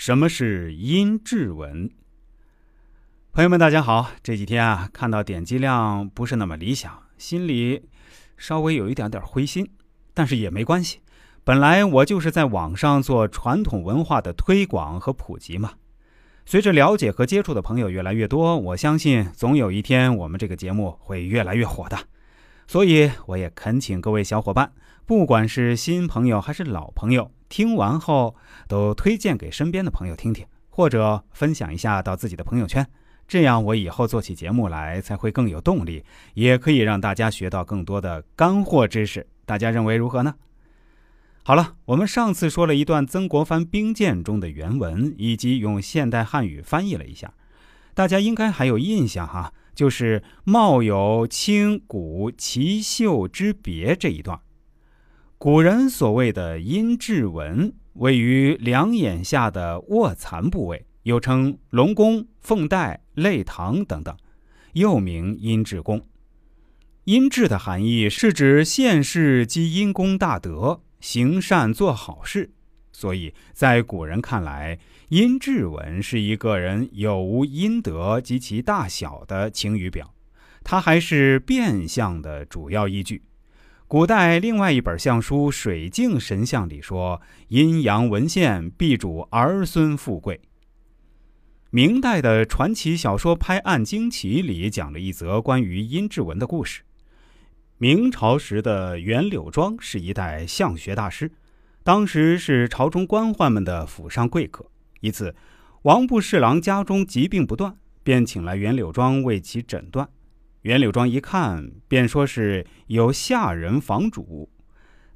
[0.00, 1.90] 什么是音质文？
[3.32, 4.10] 朋友们，大家好。
[4.22, 7.82] 这几天啊，看到点击量不是那么理想，心里
[8.38, 9.70] 稍微有一点点灰心。
[10.14, 11.00] 但是也没关系，
[11.44, 15.74] 本来我就是在网上做传统文化的推广和普及嘛。
[16.46, 21.98] 随着了解和接触的朋友越来越多，我相信总有一天我们这个节目会越来越火的。
[22.70, 24.70] 所以，我也恳请各位小伙伴，
[25.04, 27.28] 不管是新朋友还是老朋友。
[27.48, 28.36] 听完后
[28.68, 32.86] 都推荐给身边的朋友听听，或者分享一下到自己的朋友圈，
[33.26, 36.04] 这样我以后做起节目来才会更有动力，
[36.34, 39.26] 也可以让大家学到更多的干货知识。
[39.44, 40.36] 大家认为如何呢？
[41.42, 47.34] 好了，我们上次说了一段曾国藩兵谏中的原文，以及用现代汉语翻译了一下，
[47.94, 54.38] 大家应该还有印象哈，就是“貌有清古奇秀之别”这一段。
[55.38, 64.14] 古人所谓的阴质纹，位于两眼下的卧蚕部位，又称龙宫、凤带、泪堂等等，
[64.74, 66.06] 又名阴质宫。
[67.04, 72.52] 阴质的含义是指现世积阴功大德，行善做好事。
[72.92, 80.14] 所以在古人看来，阴质纹是一个人有无阴德及其大小的晴雨表，
[80.62, 83.22] 它还是变相的主要依据。
[83.86, 90.40] 古代另外一本相书《水镜神相》里说：“阴阳文献必主儿孙富贵。”
[91.70, 96.82] 明代的传奇小说《拍案惊奇》里讲了一则关于阴质文的故事。
[97.78, 101.32] 明朝时的袁柳庄是一代相学大师，
[101.82, 104.66] 当时是朝中官宦们的府上贵客。
[105.00, 105.34] 一次，
[105.82, 110.08] 王部侍郎家中疾病不断，便请来袁柳庄为其诊断。
[110.62, 114.50] 袁柳庄一看，便说是有下人房主。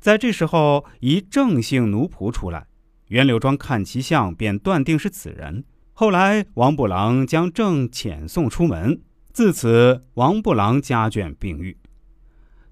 [0.00, 2.66] 在这时候，一郑姓奴仆出来，
[3.08, 5.64] 袁柳庄看其相，便断定是此人。
[5.92, 9.00] 后来，王布郎将郑遣送出门，
[9.32, 11.76] 自此王布郎家眷病愈。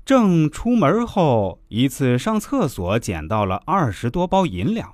[0.04, 4.92] 郑出门后，一次上厕所捡到了二十多包银两。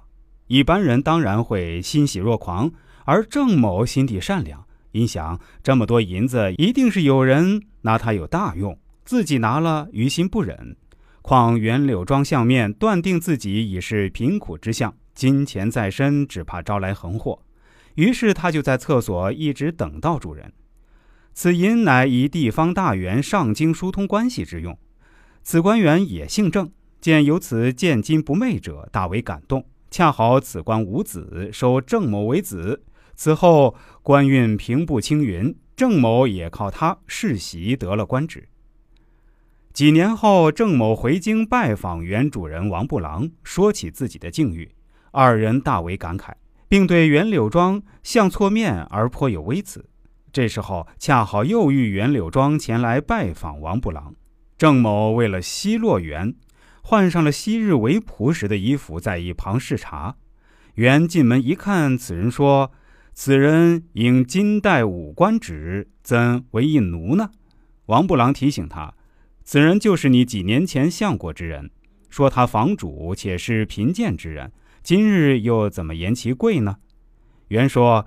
[0.48, 2.70] 一般人当然会欣喜若狂，
[3.06, 4.66] 而郑某心地善良。
[4.92, 10.76] 心想这么多银子，一定是有人拿他有大用，自己拿了于心不忍。
[11.22, 17.40] 况袁柳庄相面断定自己已是贫苦之相，金钱在身，只怕招来横祸。
[17.94, 20.52] 于是他就在厕所一直等到主人。
[21.32, 24.76] 此银乃一地方大员上京疏通关系之用。
[25.50, 26.70] 此官员也姓郑，
[27.00, 29.64] 见有此见金不昧者，大为感动。
[29.90, 32.84] 恰好此官无子，收郑某为子。
[33.14, 38.46] 此后官运平步青云，郑某也靠他世袭得了官职。
[39.72, 44.70] 几年后，郑某回京拜访原主人王布郎，说起自己的境遇，
[45.12, 46.34] 二人大为感慨，
[46.68, 49.88] 并对袁柳庄相错面而颇有微词。
[50.30, 54.14] 这时候恰好又遇袁柳庄前来拜访王布郎，
[54.58, 56.34] 郑某为了奚落袁，
[56.82, 60.16] 换上了昔日为仆时的衣服，在一旁视察。
[60.74, 62.72] 袁进门一看，此人说。
[63.14, 67.30] 此人应金代武官职，怎为一奴呢？
[67.86, 68.94] 王布郎提醒他，
[69.42, 71.70] 此人就是你几年前相过之人，
[72.08, 74.52] 说他房主且是贫贱之人，
[74.84, 76.76] 今日又怎么言其贵呢？
[77.48, 78.06] 元说，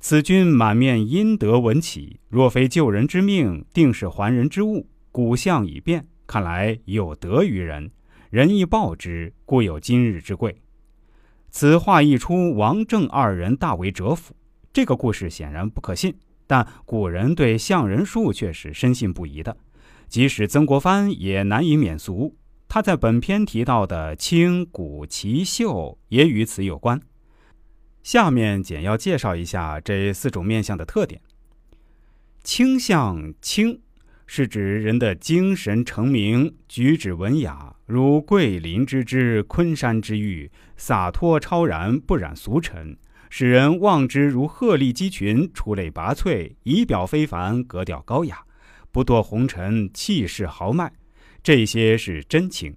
[0.00, 4.88] 此君满面阴德文起，若非救人之命，定是还人之物。
[5.18, 7.90] 古相已变，看来有德于人，
[8.30, 10.62] 人亦报之，故有今日之贵。
[11.50, 14.36] 此话一出，王正二人大为折服。
[14.72, 16.14] 这个故事显然不可信，
[16.46, 19.56] 但古人对相人术却是深信不疑的。
[20.06, 22.36] 即使曾国藩也难以免俗，
[22.68, 27.02] 他在本篇提到的清、古、奇、秀也与此有关。
[28.04, 31.20] 下面简要介绍一下这四种面相的特点。
[32.44, 33.80] 清相清，
[34.30, 42.94] 是指人的精神澄明，举止文雅，如桂林之姿，昆山之玉，洒脱超然，不染俗尘。
[43.30, 48.42] 使人望之如鹤立鸡群，出类拔萃，仪表非凡，格调高雅，
[48.92, 50.92] 不堕红尘，气势豪迈。
[51.42, 52.76] 这些是真情。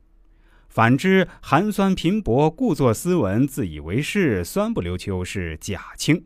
[0.69, 6.23] 反之，寒酸贫薄，故作斯文，自以为是，酸不溜秋，是假清。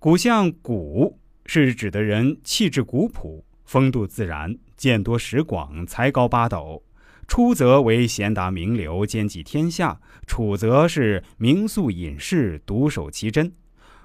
[0.00, 6.82] 古相古是指的人气质古朴，风度自然，见多识广，才高八斗。
[7.28, 13.52] 出则为贤达名流，兼济天下；处则是名宿隐士，独守其真。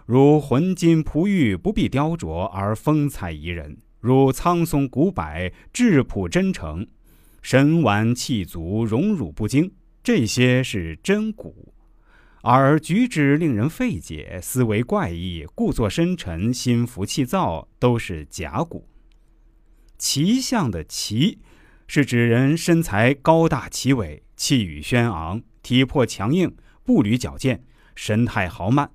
[0.05, 6.85] 如浑金璞玉，不必雕琢而风采宜人；如苍松古柏，质朴真诚，
[7.41, 9.71] 神完气足，荣辱不惊。
[10.03, 11.73] 这些是真古。
[12.43, 18.87] 而举止令人费解，思维怪异，故作深沉，心浮气躁，都是假骨。
[19.97, 21.39] 奇相的奇，
[21.87, 27.63] 是指人身材高大奇伟，气宇轩昂，体魄强硬，步履矫健，
[27.95, 28.89] 神态豪迈，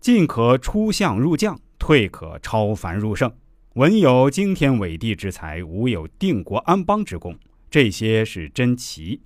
[0.00, 3.32] 进可出相入将，退可超凡入圣。
[3.74, 7.38] 文有惊天伟地之才，武有定国安邦之功，
[7.70, 9.20] 这些是真奇；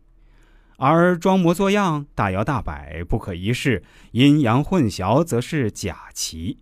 [0.76, 6.58] 而装模作样、大摇大摆、不可一世、阴阳混淆，则是假奇。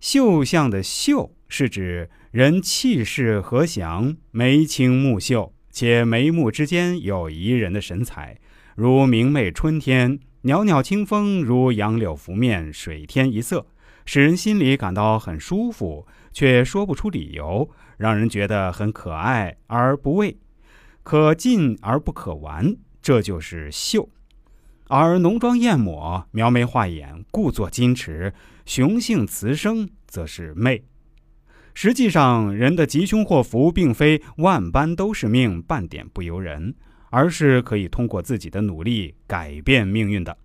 [0.00, 8.38] 秀相的秀，是指人气势和祥，眉清目秀，且眉目之间有宜人的神采，
[8.76, 13.66] 如明媚春天，袅袅清风如杨柳拂面，水天一色，
[14.04, 16.06] 使人心里感到很舒服。
[16.30, 20.36] 却说不出理由，让人觉得很可爱而不畏，
[21.02, 24.08] 可近而不可玩，这就是秀；
[24.86, 28.32] 而浓妆艳抹、描眉画眼、故作矜持、
[28.66, 30.84] 雄性雌声，则是媚。
[31.80, 36.74] 实际上，人的吉凶祸福，并非万般都是命，半点不由人，
[37.08, 40.36] 而是可以通过自己的努力改变命运的。